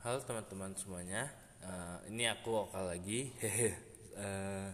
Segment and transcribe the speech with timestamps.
[0.00, 1.28] Halo teman-teman semuanya,
[1.60, 3.28] Eh, ini aku Okal lagi.
[4.16, 4.70] Eh,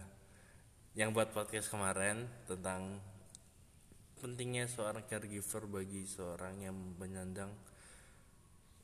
[0.95, 2.99] yang buat podcast kemarin tentang
[4.23, 7.51] pentingnya seorang caregiver bagi seorang yang menyandang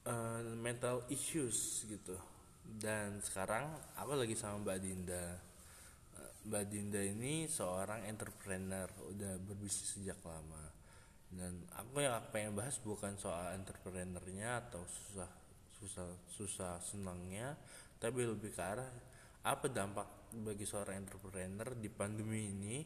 [0.03, 2.19] eh, mental issues gitu.
[2.67, 5.25] Dan sekarang aku lagi sama Mbak Dinda.
[6.43, 10.67] Mbak Dinda ini seorang entrepreneur, udah berbisnis sejak lama.
[11.31, 15.42] Dan aku yang pengen bahas bukan soal entrepreneurnya atau susah
[15.83, 17.59] susah susah senangnya,
[17.99, 18.87] tapi lebih ke arah
[19.43, 22.77] apa dampak bagi seorang entrepreneur di pandemi ini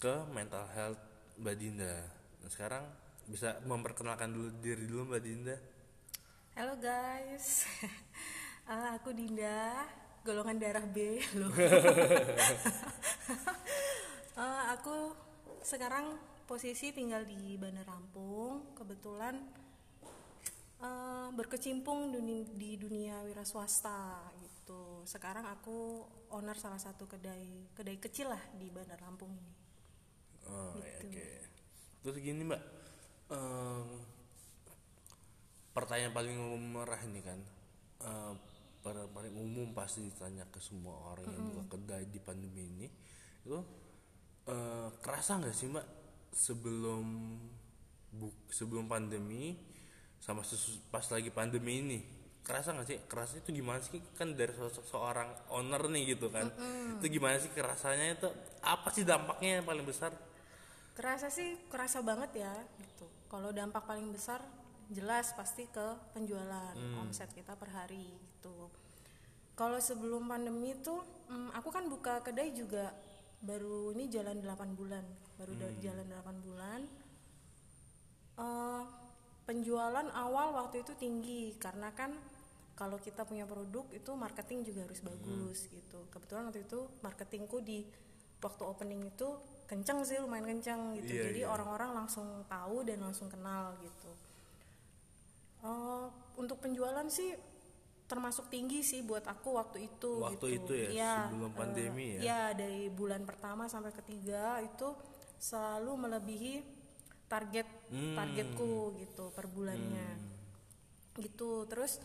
[0.00, 1.02] ke mental health
[1.36, 1.94] Mbak Dinda.
[2.40, 2.84] Nah, sekarang
[3.28, 5.56] bisa memperkenalkan dulu diri dulu Mbak Dinda.
[6.56, 7.68] Halo guys,
[8.68, 9.88] Eh, aku Dinda,
[10.24, 11.52] golongan darah B loh.
[14.38, 15.10] Eh, aku
[15.66, 16.14] sekarang
[16.46, 19.34] posisi tinggal di Bandar Lampung, kebetulan
[20.78, 25.02] eh, berkecimpung duni- di dunia wira swasta gitu.
[25.04, 29.52] Sekarang aku owner salah satu kedai kedai kecil lah di Bandar Lampung ini.
[30.46, 31.12] Oh, ya, Gitu.
[31.12, 31.28] oke.
[32.02, 32.62] Terus gini Mbak,
[33.28, 33.88] Em,
[35.70, 36.32] pertanyaan paling
[36.72, 37.36] merah ini kan,
[38.80, 42.88] per- paling umum pasti ditanya ke semua orang yang buka kedai di pandemi ini,
[43.44, 43.58] itu
[44.48, 45.86] eh, kerasa nggak sih Mbak
[46.32, 47.04] sebelum
[48.16, 49.52] bu- sebelum pandemi
[50.18, 50.42] sama
[50.90, 51.98] pas lagi pandemi ini.
[52.42, 52.98] Kerasa nggak sih?
[53.04, 54.00] Kerasa itu gimana sih?
[54.16, 56.48] Kan dari sosok seorang owner nih gitu kan.
[56.96, 58.28] Itu gimana sih kerasanya itu?
[58.64, 60.10] Apa sih dampaknya yang paling besar?
[60.96, 63.06] Kerasa sih kerasa banget ya gitu.
[63.28, 64.40] Kalau dampak paling besar
[64.88, 66.72] jelas pasti ke penjualan
[67.04, 68.72] omset kita per hari gitu.
[69.52, 72.94] Kalau sebelum pandemi tuh mm, aku kan buka kedai juga
[73.38, 75.04] baru ini jalan 8 bulan,
[75.36, 76.80] baru da- jalan 8 bulan.
[78.38, 78.82] Eh,
[79.48, 82.12] penjualan awal waktu itu tinggi karena kan
[82.76, 86.04] kalau kita punya produk itu marketing juga harus bagus gitu.
[86.12, 87.82] Kebetulan waktu itu marketingku di
[88.38, 89.34] waktu opening itu
[89.66, 91.10] kenceng sih lumayan kenceng gitu.
[91.10, 91.48] Iya, Jadi iya.
[91.48, 94.12] orang-orang langsung tahu dan langsung kenal gitu.
[95.64, 96.06] Eh,
[96.38, 97.34] untuk penjualan sih
[98.06, 100.46] termasuk tinggi sih buat aku waktu itu Waktu gitu.
[100.64, 102.20] itu ya, Iya, sebelum eh, pandemi ya?
[102.22, 104.94] Iya, dari bulan pertama sampai ketiga itu
[105.42, 106.54] selalu melebihi
[107.28, 108.16] target Hmm.
[108.16, 110.08] targetku gitu per bulannya.
[111.14, 111.64] Gitu.
[111.66, 112.00] Terus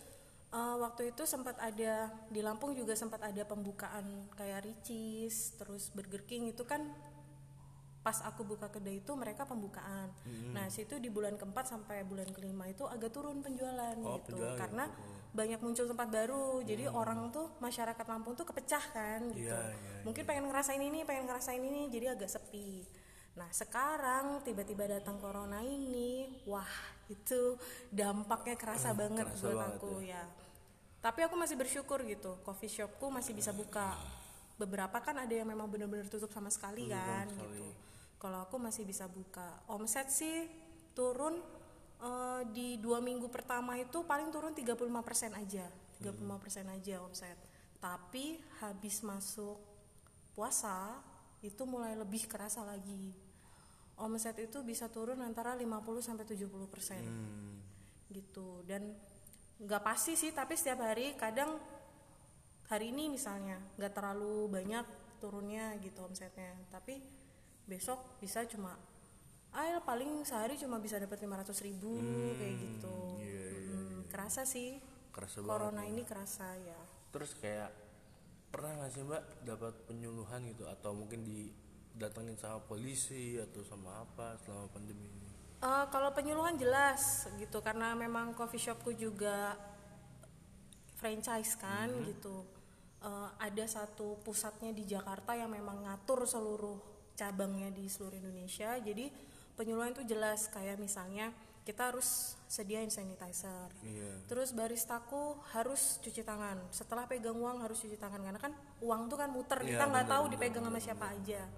[0.49, 4.05] eh, waktu itu sempat ada di Lampung juga sempat ada pembukaan
[4.37, 6.93] kayak Ricis, terus Burger King itu kan
[8.03, 10.11] pas aku buka kedai itu mereka pembukaan.
[10.27, 10.51] Hmm.
[10.51, 14.35] Nah, situ di bulan keempat sampai bulan kelima itu agak turun penjualan Oh, gitu.
[14.35, 14.85] penjualan Karena
[15.31, 16.59] banyak muncul tempat baru.
[16.61, 19.47] Jadi orang tuh masyarakat Lampung tuh kepecah kan gitu.
[19.47, 19.55] Hmm.
[19.55, 22.83] Iya, iya, Mungkin pengen ngerasain ini, pengen ngerasain ini, jadi agak sepi.
[23.33, 26.69] Nah, sekarang tiba-tiba datang corona ini, wah,
[27.09, 27.57] itu
[27.89, 30.23] dampaknya kerasa banget kerasa buat banget aku ya.
[31.03, 33.97] Tapi aku masih bersyukur gitu, coffee shopku masih bisa buka.
[34.55, 37.73] Beberapa kan ada yang memang benar-benar tutup sama sekali kan gitu.
[38.21, 39.65] Kalau aku masih bisa buka.
[39.67, 40.47] Omset sih
[40.95, 41.41] turun
[41.99, 44.79] eh, di dua minggu pertama itu paling turun 35%
[45.35, 45.67] aja.
[45.99, 47.35] 35% aja omset.
[47.83, 49.59] Tapi habis masuk
[50.37, 51.03] puasa
[51.43, 53.11] itu mulai lebih kerasa lagi.
[53.99, 55.69] Omset itu bisa turun antara 50
[56.01, 57.03] sampai 70 persen.
[57.03, 57.59] Hmm.
[58.13, 58.61] gitu.
[58.65, 58.93] Dan
[59.57, 61.57] nggak pasti sih tapi setiap hari kadang
[62.69, 64.85] hari ini misalnya nggak terlalu banyak
[65.17, 66.55] turunnya gitu omsetnya.
[66.71, 67.01] Tapi
[67.67, 68.77] besok bisa cuma
[69.53, 71.93] ah paling sehari cuma bisa dapat 500 ribu
[72.39, 72.97] kayak gitu.
[73.21, 73.41] Iya,
[73.73, 74.77] Mm, kerasa sih.
[75.13, 76.81] Kerasa banget corona ini kerasa ya.
[77.13, 77.82] Terus kayak
[78.53, 84.37] pernah nggak sih mbak dapat penyuluhan gitu atau mungkin didatengin sama polisi atau sama apa
[84.45, 85.33] selama pandemi ini
[85.63, 89.55] Eh, kalau penyuluhan jelas gitu karena memang coffee shopku juga
[90.99, 92.43] franchise kan gitu.
[92.99, 96.75] Eh, ada satu pusatnya di Jakarta yang memang ngatur seluruh
[97.15, 98.75] cabangnya di seluruh Indonesia.
[98.75, 99.07] Jadi
[99.55, 101.31] penyuluhan itu jelas kayak misalnya
[101.63, 103.73] kita harus sediain sanitizer.
[103.81, 106.61] iya Terus baristaku harus cuci tangan.
[106.69, 110.05] Setelah pegang uang harus cuci tangan karena kan uang tuh kan muter Iya, kita nggak
[110.05, 111.49] tahu dipegang sama siapa aja.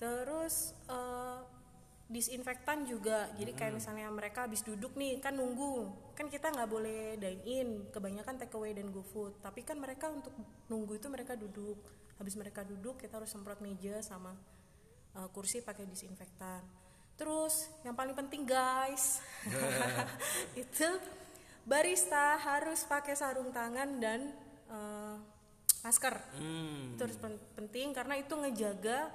[0.00, 1.40] Terus eh,
[2.08, 3.28] disinfektan juga.
[3.36, 5.92] Jadi kayak misalnya mereka habis duduk nih kan nunggu.
[6.16, 7.68] Kan kita nggak boleh dine in.
[7.92, 9.44] Kebanyakan take away dan GoFood.
[9.44, 10.32] Tapi kan mereka untuk
[10.72, 11.76] nunggu itu mereka duduk.
[12.16, 14.32] Habis mereka duduk kita harus semprot meja sama
[15.20, 16.83] eh, kursi pakai disinfektan.
[17.14, 19.22] Terus yang paling penting guys.
[20.66, 20.88] Itu
[21.64, 24.34] barista harus pakai sarung tangan dan
[24.68, 25.16] eh,
[25.84, 26.14] masker.
[26.40, 26.96] hmm.
[26.98, 29.12] Itu pen- penting karena itu ngejaga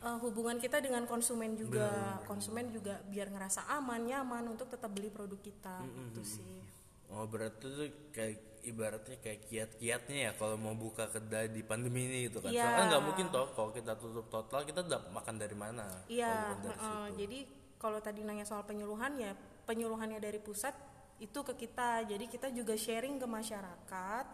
[0.00, 2.20] uh, hubungan kita dengan konsumen juga.
[2.24, 5.84] Konsumen juga biar ngerasa aman nyaman untuk tetap beli produk kita.
[5.84, 6.77] Gitu sih
[7.08, 12.28] Oh berarti tuh kayak ibaratnya kayak kiat-kiatnya ya kalau mau buka kedai di pandemi ini
[12.28, 12.52] gitu kan.
[12.52, 12.64] Iya.
[12.68, 15.86] Soalnya nggak mungkin toh kalau kita tutup total kita udah makan dari mana?
[16.10, 16.76] Iya, heeh.
[16.76, 17.16] situ.
[17.24, 17.38] jadi
[17.78, 19.32] kalau tadi nanya soal penyuluhan ya
[19.64, 20.76] penyuluhannya dari pusat
[21.18, 22.04] itu ke kita.
[22.04, 24.26] Jadi kita juga sharing ke masyarakat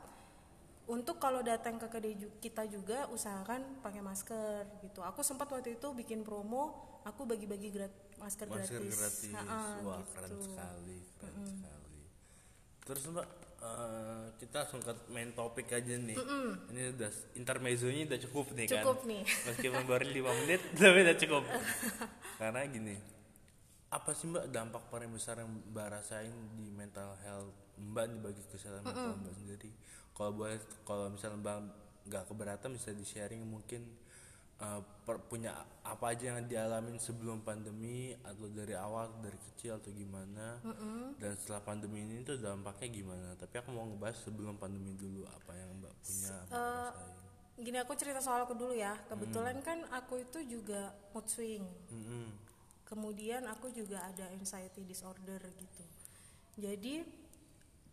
[0.84, 2.12] untuk kalau datang ke kedai
[2.44, 5.00] kita juga usahakan pakai masker gitu.
[5.00, 6.76] Aku sempat waktu itu bikin promo,
[7.08, 8.92] aku bagi-bagi grat- masker, Masker gratis.
[9.00, 9.32] gratis.
[9.32, 10.12] Ha-ha, Wah gitu.
[10.12, 11.83] keren sekali, keren sekali.
[12.84, 13.26] Terus mbak
[13.64, 16.16] eh, kita ke main topik aja nih.
[16.68, 18.84] Ini udah intermezzonya udah cukup nih kan.
[18.84, 19.22] Cukup nih.
[19.48, 21.44] Meskipun baru 5 menit tapi udah cukup.
[22.40, 22.96] Karena gini,
[23.88, 28.42] apa sih mbak dampak paling besar yang mbak rasain di mental health mbak nih bagi
[28.52, 29.70] kesehatan mental mbak sendiri?
[30.14, 31.56] Kalau boleh, kalau misalnya mbak
[32.04, 34.03] nggak keberatan bisa di sharing mungkin
[34.54, 35.52] eh, per- punya
[35.82, 40.62] apa aja yang dialamin sebelum pandemi atau dari awal dari kecil atau gimana
[41.20, 43.28] dan setelah pandemi ini tuh dampaknya gimana?
[43.36, 47.12] Tapi aku mau ngebahas sebelum pandemi dulu apa yang mbak punya rasain.
[47.54, 48.98] Gini aku cerita soal aku dulu ya.
[49.06, 51.62] Kebetulan kan aku itu juga mood swing.
[51.92, 52.26] Mm-mm.
[52.84, 55.84] kemudian aku juga ada anxiety disorder gitu
[56.60, 57.02] jadi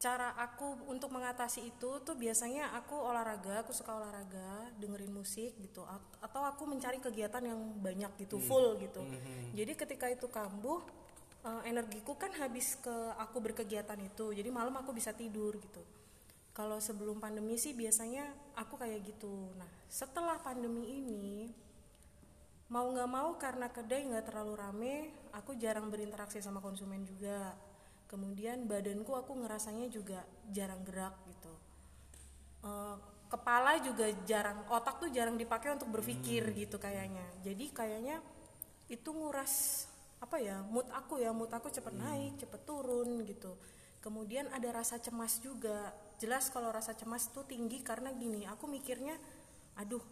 [0.01, 5.85] cara aku untuk mengatasi itu tuh biasanya aku olahraga aku suka olahraga dengerin musik gitu.
[6.17, 9.05] Atau aku mencari kegiatan yang banyak gitu full gitu.
[9.53, 10.81] Jadi ketika itu kambuh
[11.45, 14.33] eh, energiku kan habis ke aku berkegiatan itu.
[14.33, 15.85] Jadi malam aku bisa tidur gitu.
[16.51, 18.25] Kalau sebelum pandemi sih biasanya
[18.57, 19.53] aku kayak gitu.
[19.53, 21.53] Nah setelah pandemi ini
[22.73, 24.95] mau nggak mau karena kedai nggak terlalu rame
[25.35, 27.51] aku jarang berinteraksi sama konsumen juga
[28.11, 30.19] kemudian badanku aku ngerasanya juga
[30.51, 31.53] jarang gerak gitu.
[32.67, 32.95] Eh,
[33.31, 37.23] kepala juga jarang otak tuh jarang dipakai untuk berpikir gitu kayaknya.
[37.39, 38.19] Jadi kayaknya
[38.91, 39.87] itu nguras
[40.21, 43.55] apa ya mood aku ya mood aku cepet naik cepet turun gitu.
[44.03, 45.95] Kemudian ada rasa cemas juga.
[46.19, 49.15] Jelas kalau rasa cemas tuh tinggi karena gini aku mikirnya
[49.79, 50.03] aduh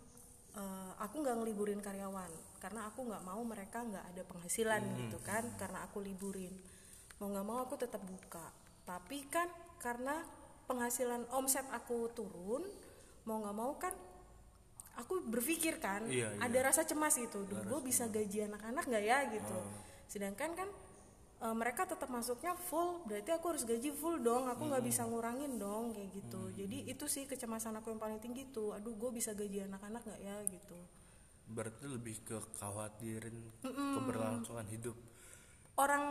[0.56, 2.32] eh, aku nggak ngeliburin karyawan.
[2.64, 6.79] Karena aku nggak mau mereka nggak ada penghasilan gitu kan karena aku liburin
[7.20, 8.52] mau nggak mau aku tetap buka.
[8.88, 9.48] Tapi kan
[9.80, 10.24] karena
[10.66, 12.64] penghasilan omset aku turun
[13.28, 13.94] mau nggak mau kan
[15.00, 16.40] aku berpikir kan Iya, iya.
[16.40, 17.48] ada rasa cemas gitu.
[17.48, 19.58] Duh gue bisa gaji anak-anak nggak ya gitu.
[20.12, 20.70] Sedangkan kan
[21.40, 24.52] eh, mereka tetap masuknya full berarti aku harus gaji full dong.
[24.52, 26.42] Aku nggak bisa ngurangin dong kayak gitu.
[26.56, 28.76] Jadi itu sih kecemasan aku yang paling tinggi tuh.
[28.76, 30.76] Aduh gue bisa gaji anak-anak nggak ya gitu.
[31.50, 34.96] Berarti lebih ke khawatirin keberlangsungan hidup.
[35.80, 36.04] Orang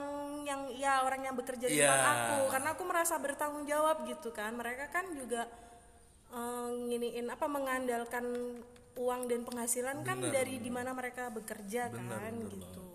[0.49, 1.93] yang ya orang yang bekerja di Iya.
[1.93, 2.39] tempat aku.
[2.49, 4.57] Karena aku merasa bertanggung jawab gitu kan.
[4.57, 5.45] Mereka kan juga
[6.29, 8.25] eh, nginiin apa mengandalkan
[8.99, 12.87] uang dan penghasilan kan Bener, dari di mana mereka bekerja Bener, kan bener gitu.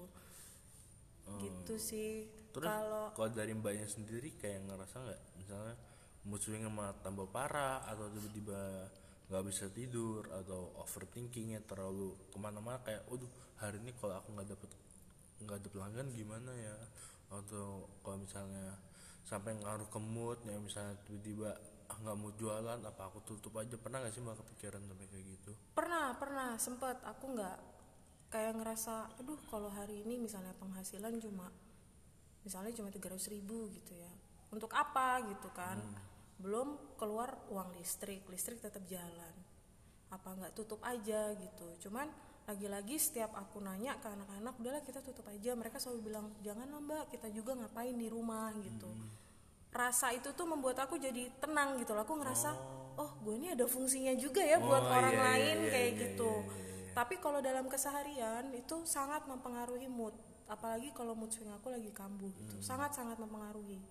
[1.39, 2.27] gitu sih.
[2.53, 5.21] Terus kalau kalau dari mbaknya sendiri kayak ngerasa nggak?
[5.39, 5.75] Misalnya
[6.37, 8.87] swingnya malah tambah parah atau tiba-tiba
[9.31, 13.27] nggak bisa tidur atau overthinkingnya terlalu ke mana-mana kayak, waduh
[13.57, 14.69] hari ini kalau aku nggak dapet
[15.43, 16.75] nggak ada pelanggan gimana ya?
[17.31, 18.77] Atau kalau misalnya
[19.23, 21.55] sampai ngaruh ke mood ya misalnya tiba-tiba
[21.89, 23.75] ah nggak mau jualan apa aku tutup aja?
[23.75, 25.51] Pernah nggak sih mbak kepikiran sampai kayak gitu?
[25.75, 26.97] Pernah pernah sempet.
[27.03, 27.57] Aku nggak
[28.33, 31.53] kayak ngerasa aduh kalau hari ini misalnya penghasilan cuma
[32.41, 34.11] misalnya cuma 300 ribu gitu ya.
[34.49, 35.21] Untuk apa?
[35.27, 35.79] Gitu kan.
[36.39, 39.35] Belum keluar uang listrik listrik tetap jalan.
[40.09, 41.89] Apa nggak tutup aja gitu.
[41.89, 42.09] Cuman
[42.43, 45.55] lagi-lagi setiap aku nanya ke anak-anak udahlah kita tutup aja.
[45.55, 48.91] Mereka selalu bilang janganlah mbak kita juga ngapain di rumah gitu.
[49.73, 52.03] Rasa itu tuh membuat aku jadi tenang gitu loh.
[52.05, 52.53] Aku ngerasa
[52.99, 55.89] oh, gue ini ada fungsinya juga ya buat Oh, orang iya, iya, lain iya, kayak
[55.89, 56.31] iya, gitu.
[56.45, 56.91] iya, iya.
[56.93, 60.13] tapi kalau dalam keseharian itu sangat mempengaruhi mood.
[60.45, 62.55] Apalagi kalau mood swing aku lagi kambuh gitu.
[62.59, 62.61] Hmm.
[62.61, 63.81] sangat sangat mempengaruhi.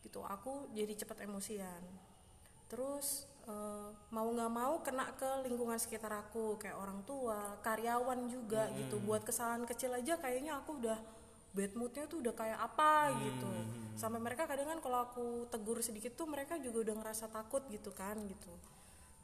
[0.00, 0.24] Gitu.
[0.24, 1.82] Aku jadi cepat emosian.
[2.72, 8.68] Terus eh, mau nggak mau kena ke lingkungan sekitar aku kayak orang tua karyawan juga
[8.76, 9.00] gitu.
[9.02, 10.98] Buat kesalahan kecil aja kayaknya aku udah
[11.56, 13.50] bad moodnya tuh udah kayak apa gitu.
[13.98, 17.90] Sampai mereka kadang kan kalau aku tegur sedikit tuh mereka juga udah ngerasa takut gitu
[17.96, 18.52] kan gitu.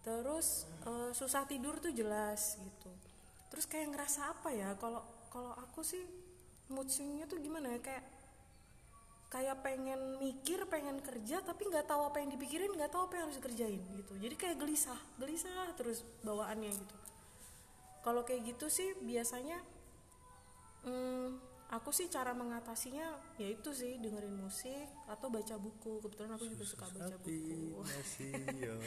[0.02, 2.90] Terus eh, susah tidur tuh jelas gitu.
[3.52, 4.74] Terus kayak ngerasa apa ya?
[4.80, 6.02] Kalau kalau aku sih
[6.72, 7.80] mood swingnya tuh gimana ya?
[7.84, 8.04] Kayak
[9.34, 13.26] kayak pengen mikir pengen kerja tapi nggak tahu apa yang dipikirin nggak tahu apa yang
[13.26, 14.14] harus dikerjain gitu.
[14.22, 16.96] Jadi kayak gelisah gelisah terus bawaannya gitu.
[18.06, 19.58] Kalau kayak gitu sih biasanya
[20.86, 21.34] hmm,
[21.74, 25.98] aku sih cara mengatasinya yaitu sih dengerin musik atau baca buku.
[26.06, 27.82] Kebetulan aku juga suka baca buku.
[27.82, 28.78] nasional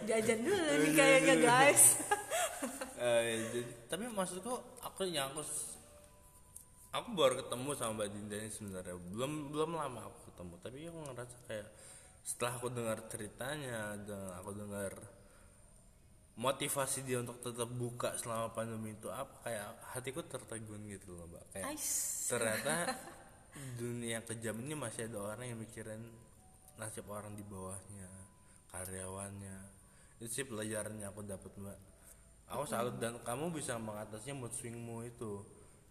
[0.08, 2.00] jajan dulu nih kayaknya guys.
[2.96, 5.44] Jadi- tapi maksudku aku yang aku
[6.96, 8.96] aku baru ketemu sama mbak Dinda ini sebenarnya.
[9.12, 10.54] Belum belum lama aku ketemu.
[10.64, 11.68] Tapi aku ngerasa kayak
[12.26, 14.92] setelah aku dengar ceritanya dan aku dengar
[16.36, 21.44] motivasi dia untuk tetap buka selama pandemi itu apa kayak hatiku tertegun gitu loh mbak.
[21.52, 21.88] Kayak Ais.
[22.28, 22.74] ternyata
[23.80, 26.02] dunia kejam ini masih ada orang yang mikirin
[26.76, 28.08] nasib orang di bawahnya
[28.72, 29.58] karyawannya.
[30.20, 31.78] Itu sih pelajaran yang aku dapat mbak.
[32.46, 35.42] Aku salut dan kamu bisa mengatasinya mood swingmu itu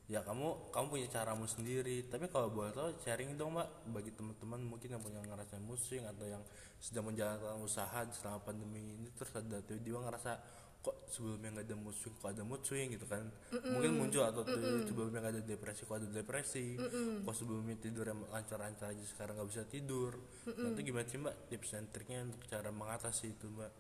[0.06, 2.06] ya kamu kamu punya caramu sendiri.
[2.06, 6.06] Tapi kalau boleh tahu sharing dong mbak bagi teman-teman mungkin yang punya ngerasa mood swing
[6.06, 6.44] atau yang
[6.78, 10.38] sedang menjalankan usaha selama pandemi ini terus ada tiba-tiba ngerasa
[10.86, 13.26] kok sebelumnya nggak ada swing kok ada swing gitu kan.
[13.50, 16.78] Mungkin muncul atau tuh sebelumnya nggak ada depresi kok ada depresi.
[17.26, 20.14] Kok sebelumnya tidur yang lancar-lancar aja sekarang nggak bisa tidur.
[20.46, 23.74] Nanti gimana sih mbak tips dan triknya untuk cara mengatasi itu mbak?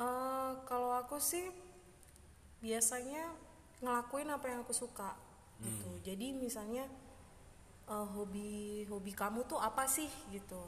[0.00, 1.46] Eh, kalau aku sih
[2.58, 3.49] biasanya
[3.80, 5.16] ngelakuin apa yang aku suka
[5.60, 5.90] gitu.
[6.04, 6.84] Jadi misalnya
[7.88, 10.60] eh, hobi hobi kamu tuh apa sih gitu?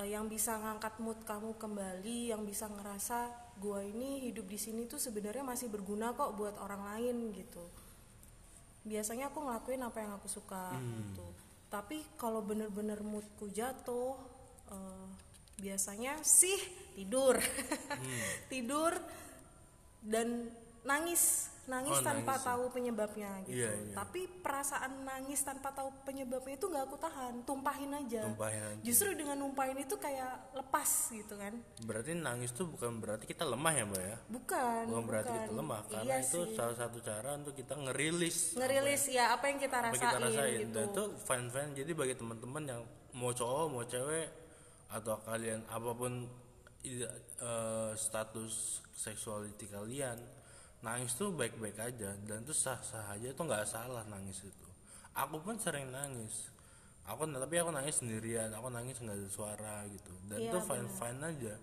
[0.00, 3.28] Eh, yang bisa ngangkat mood kamu kembali yang bisa ngerasa
[3.60, 7.64] gua ini hidup di sini tuh sebenarnya masih berguna kok buat orang lain gitu.
[8.88, 11.28] Biasanya aku ngelakuin apa yang aku suka gitu.
[11.68, 14.16] Tapi kalau bener-bener moodku jatuh
[14.72, 15.06] eh,
[15.60, 16.56] biasanya sih
[16.96, 17.36] tidur.
[18.52, 18.96] Tidur
[20.02, 20.50] dan
[20.82, 22.48] nangis nangis Oh, tanpa nangis ya.
[22.48, 23.94] tahu penyebabnya gitu Iya, iya.
[23.94, 28.82] tapi perasaan nangis tanpa tahu penyebabnya itu nggak aku tahan tumpahin aja Tumpahin aja.
[28.82, 33.72] justru dengan numpahin itu kayak lepas gitu kan berarti nangis tuh bukan berarti kita lemah
[33.72, 36.54] ya mbak ya bukan bukan berarti kita lemah karena iya itu sih.
[36.54, 40.18] salah satu cara untuk kita ngerilis ngerilis ya apa yang kita apa rasain, yang kita
[40.20, 44.26] rasain gitu dan itu fine fine jadi bagi teman-teman yang mau cowok mau cewek
[44.88, 46.26] atau kalian apa pun
[46.82, 47.06] eh,
[47.94, 48.54] status
[48.92, 50.18] seksualiti kalian
[50.82, 54.68] nangis tuh baik-baik aja dan itu sah-sah aja itu nggak salah nangis itu.
[55.14, 56.50] Aku pun sering nangis.
[57.02, 60.14] Aku tapi aku nangis sendirian aku nangis nggak ada suara gitu.
[60.30, 61.54] Dan Iya, itu fine fine aja.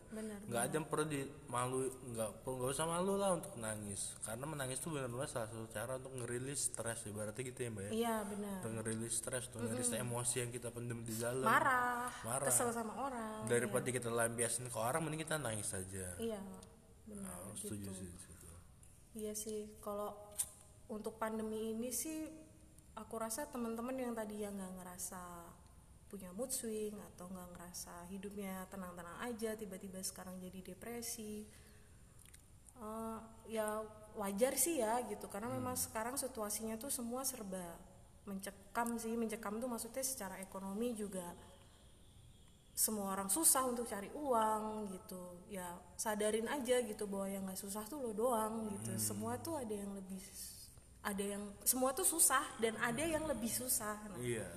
[0.52, 4.20] Nggak ada yang perlu di malu nggak perlu nggak usah malu lah untuk nangis.
[4.20, 7.92] Karena menangis tuh benar-benar salah satu cara untuk ngerilis stres ibaratnya gitu ya mbak ya?
[7.96, 8.56] Iya benar.
[8.60, 11.48] Untuk ngerilis stres tuh ngerilis emosi yang kita pendem di dalam.
[11.48, 12.48] Marah, Marah.
[12.52, 13.48] kesel sama orang.
[13.48, 16.40] Daripada kita lampiasin ke orang mending kita nangis saja iya
[17.08, 17.80] benar Aku gitu.
[17.80, 18.12] setuju sih.
[19.18, 20.14] Iya sih kalau
[20.90, 22.30] untuk pandemi ini sih
[22.98, 25.22] aku rasa teman-teman yang tadi yang nggak ngerasa
[26.10, 31.46] punya mood swing atau nggak ngerasa hidupnya tenang-tenang aja tiba-tiba sekarang jadi depresi
[32.82, 33.86] eh, ya
[34.18, 35.30] wajar sih ya gitu.
[35.30, 37.78] Karena memang sekarang situasinya tuh semua serba
[38.26, 39.14] mencekam sih.
[39.14, 41.32] Mencekam tuh maksudnya secara ekonomi juga
[42.80, 45.44] semua orang susah untuk cari uang gitu.
[45.52, 45.68] Ya
[46.00, 48.96] sadarin aja gitu bahwa yang nggak susah tuh lo doang gitu.
[48.96, 50.24] Semua tuh ada yang lebih
[51.04, 54.00] ada yang semua tuh susah dan ada yang lebih susah.
[54.08, 54.48] Nah, iya.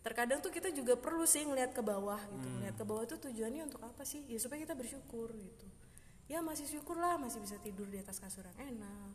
[0.00, 2.48] terkadang tuh kita juga perlu sih ngeliat ke bawah gitu.
[2.48, 4.24] Ngeliat ke bawah tuh tujuannya untuk apa sih?
[4.24, 5.66] Ya supaya kita bersyukur gitu.
[6.24, 9.12] Ya masih syukur lah masih bisa tidur di atas kasur yang enak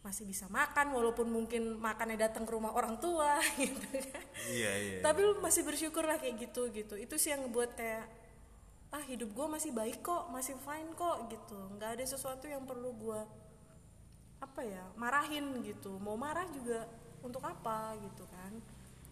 [0.00, 4.24] masih bisa makan walaupun mungkin makannya datang ke rumah orang tua gitu kan.
[4.48, 6.96] Iya iya tapi lu masih bersyukur lah kayak gitu gitu.
[6.96, 8.06] Itu sih yang ngebuat kayak
[8.90, 11.58] ah hidup gue masih baik kok masih fine kok gitu.
[11.76, 13.20] Nggak ada sesuatu yang perlu gue
[14.40, 16.00] apa ya marahin gitu.
[16.00, 16.88] Mau marah juga
[17.20, 18.56] untuk apa gitu kan.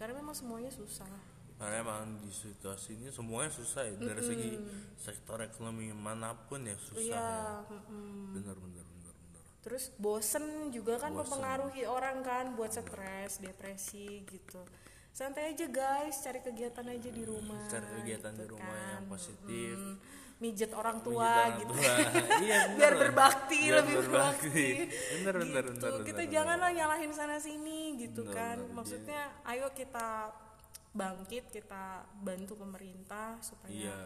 [0.00, 1.10] Karena memang semuanya susah.
[1.58, 3.94] Karena emang di situasi ini semuanya susah ya.
[3.98, 4.50] Dari segi
[4.96, 7.66] sektor ekonomi mana pun ya susah iya ya.
[7.66, 8.34] mm-mm.
[8.34, 14.62] bener bener bener bener terus bosen juga kan mempengaruhi orang kan buat stres depresi gitu
[15.10, 18.90] santai aja guys cari kegiatan aja di rumah cari kegiatan di gitu rumah kan.
[18.94, 19.94] yang positif Mm,
[20.38, 21.94] mijet orang tua orang gitu tua.
[22.46, 24.46] iya bener biar berbakti Biar lebih berbakti.
[24.46, 24.68] berbakti
[25.12, 25.74] bener bener gitu.
[25.82, 28.72] bener kita bener, janganlah nyalahin sana sini gitu Bener, kan bener.
[28.72, 30.30] maksudnya ayo kita
[30.90, 31.84] bangkit kita
[32.16, 33.98] bantu pemerintah supaya iya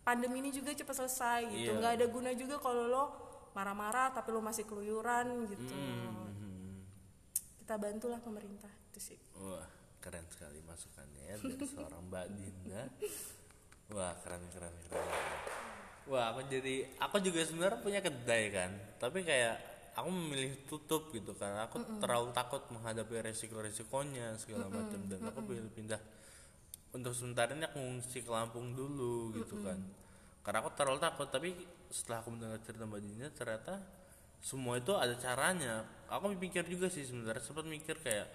[0.00, 1.76] pandemi ini juga cepat selesai gitu Iya.
[1.76, 3.04] nggak ada guna juga kalau lo
[3.52, 6.82] marah-marah tapi lo masih keluyuran gitu Hmm.
[7.58, 9.66] kita bantulah pemerintah itu sih Wah,
[9.98, 12.82] keren sekali masukannya ya dari seorang Mbak Dinda.
[13.90, 15.06] Wah, keren keren keren.
[16.06, 19.54] Wah, aku jadi aku juga sebenarnya punya kedai kan, tapi kayak
[19.94, 25.66] aku memilih tutup gitu karena aku terlalu takut menghadapi resiko-resikonya segala macam dan aku pilih
[25.70, 25.98] pindah
[26.90, 29.78] untuk sementara ini aku ngungsi ke Lampung dulu gitu kan.
[30.40, 31.52] Karena aku terlalu takut, tapi
[31.92, 33.74] setelah aku mendengar cerita Mbak Dinda ternyata
[34.40, 35.84] semua itu ada caranya.
[36.08, 38.26] Aku mikir juga sih sebenarnya sempat mikir kayak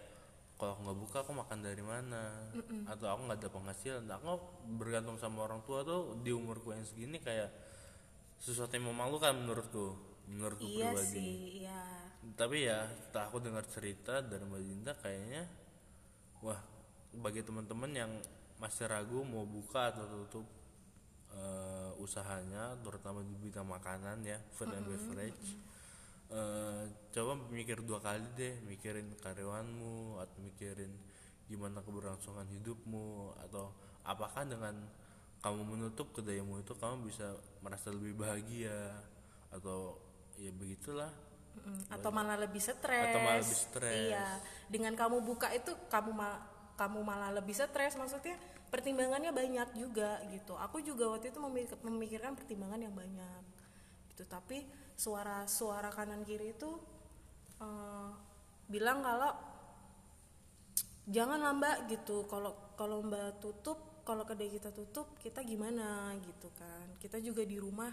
[0.56, 2.52] kalau aku nggak buka aku makan dari mana?
[2.88, 4.06] Atau aku nggak ada penghasilan.
[4.22, 4.40] Aku
[4.80, 7.52] bergantung sama orang tua tuh di umurku yang segini kayak
[8.40, 9.96] sesuatu yang memalukan menurutku
[10.30, 11.10] menurutku iya pribadi.
[11.10, 11.32] sih
[11.66, 11.82] iya.
[12.34, 15.44] Tapi ya setelah aku dengar cerita dari Mbak Dinda kayaknya
[16.42, 16.60] wah
[17.16, 18.12] bagi teman-teman yang
[18.58, 20.46] masih ragu mau buka atau tutup
[21.36, 25.58] eh, usahanya terutama di bidang makanan ya food and beverage.
[26.26, 26.84] Eh,
[27.14, 30.90] coba mikir dua kali deh mikirin karyawanmu atau mikirin
[31.46, 33.70] gimana keberlangsungan hidupmu atau
[34.02, 34.74] apakah dengan
[35.46, 37.30] kamu menutup kedayamu itu kamu bisa
[37.62, 38.98] merasa lebih bahagia
[39.54, 39.94] atau
[40.42, 41.14] ya begitulah.
[41.56, 44.10] Mm, atau malah lebih stres Atau malah lebih stres.
[44.12, 44.28] iya.
[44.68, 46.42] Dengan kamu buka itu kamu ma-
[46.76, 48.36] kamu malah lebih stres maksudnya
[48.70, 50.58] pertimbangannya banyak juga gitu.
[50.58, 53.44] Aku juga waktu itu memik- memikirkan pertimbangan yang banyak
[54.14, 54.24] gitu.
[54.28, 56.70] Tapi suara suara kanan kiri itu
[57.62, 58.10] eh,
[58.70, 59.32] bilang kalau
[61.10, 62.26] jangan mbak gitu.
[62.26, 66.14] Kalau kalau mbak tutup kalau kedai kita tutup kita gimana?
[66.22, 66.86] gitu kan.
[67.02, 67.90] Kita juga di rumah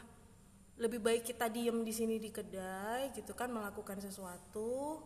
[0.80, 4.98] lebih baik kita diem di sini di kedai gitu kan melakukan sesuatu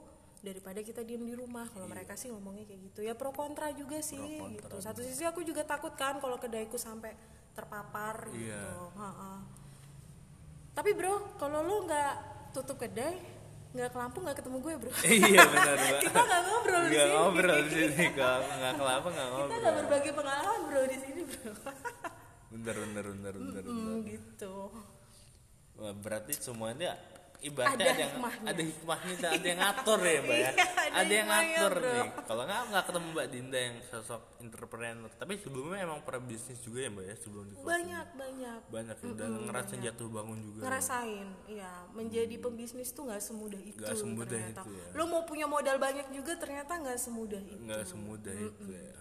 [0.46, 1.66] daripada kita diem di rumah.
[1.74, 3.00] Kalau mereka sih ngomongnya kayak gitu.
[3.02, 4.22] Ya pro kontra juga sih
[4.54, 4.76] gitu.
[4.78, 7.18] Satu sisi aku juga takut kan kalau kedaiku sampai
[7.56, 8.52] terpapar gitu.
[8.52, 8.62] Iya.
[8.94, 9.32] Ha-ha.
[10.76, 12.14] tapi bro kalau lu nggak
[12.52, 13.16] tutup kedai
[13.72, 14.92] nggak ke Lampung nggak ketemu gue bro.
[15.08, 17.16] Iya benar kita nggak ngobrol di nggak sini.
[17.16, 19.56] ngobrol di sini nggak kelapa nggak kita ngobrol.
[19.56, 21.52] nggak berbagi pengalaman bro di sini bro.
[22.52, 23.72] Bener bener bener bener, bener.
[23.72, 24.54] Hmm, gitu.
[25.76, 26.92] Wah, berarti semuanya
[27.38, 28.46] ibaratnya Ada ada, yang hikmahnya.
[28.46, 30.36] ada hikmahnya dan ada yang ngatur ya mbak ya?
[30.36, 31.86] Iya, ada ada, yang ngatur bro.
[31.86, 32.08] nih.
[32.22, 35.10] Kalau nggak nggak ketemu mbak Dinda yang sosok entrepreneur.
[35.12, 38.60] Tapi sebelumnya emang pernah bisnis juga ya mbak ya sebelum di banyak banyak.
[38.66, 40.60] Banyak ya, dan ngerasain jatuh bangun juga.
[40.64, 41.72] Ngerasain iya.
[41.90, 44.62] Menjadi pembisnis tuh nggak semudah itu Nggak semudah ternyata.
[44.62, 44.86] itu ya.
[44.92, 47.60] lo mau punya modal banyak juga ternyata nggak semudah itu.
[47.60, 48.96] Nggak semudah itu ya.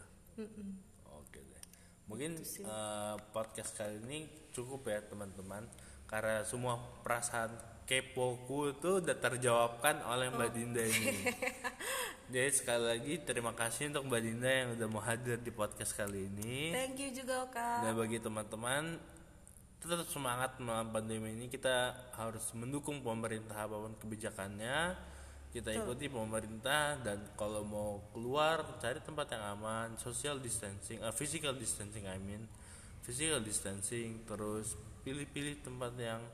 [1.11, 1.63] Oke deh.
[2.05, 4.19] Mungkin eh, podcast kali ini
[4.51, 5.65] cukup ya teman-teman.
[6.05, 7.49] Karena semua perasaan
[7.85, 11.15] kepoku itu udah terjawabkan oleh Mbak Dinda ini.
[12.33, 16.25] Jadi sekali lagi terima kasih untuk Mbak Dinda yang udah mau hadir di podcast kali
[16.25, 16.73] ini.
[16.73, 17.85] Thank you juga kak.
[17.85, 18.97] Dan bagi teman-teman
[19.77, 21.45] tetap semangat melawan pandemi ini.
[21.45, 24.97] Kita harus mendukung pemerintah apa pun kebijakannya.
[25.53, 29.93] Kita ikuti pemerintah dan kalau mau keluar cari tempat yang aman.
[30.01, 32.49] Social distancing uh, physical distancing I mean.
[33.05, 34.73] Physical distancing terus
[35.05, 36.25] pilih-pilih tempat yang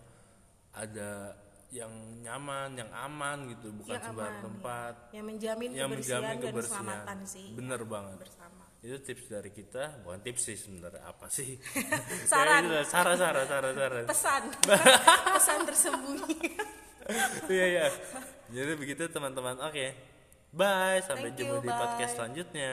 [0.72, 1.36] ada
[1.72, 4.94] yang nyaman yang aman gitu bukan Yang sembarang aman, tempat.
[5.16, 6.84] yang menjamin yang kebersihan menjamin dan kebersihan.
[6.84, 7.48] keselamatan sih.
[7.56, 8.18] Bener banget.
[8.28, 8.64] Bersama.
[8.82, 11.56] Itu tips dari kita bukan tips sih sebenarnya apa sih?
[12.32, 12.66] Saran.
[12.68, 14.04] Ya, itulah, saran saran saran saran.
[14.04, 14.44] Pesan.
[15.38, 16.38] Pesan tersembunyi.
[17.50, 17.86] Iya iya.
[18.48, 19.58] Jadi begitu teman-teman.
[19.68, 19.92] Oke.
[20.54, 21.02] Bye.
[21.04, 22.18] Sampai Thank jumpa you, di podcast bye.
[22.24, 22.72] selanjutnya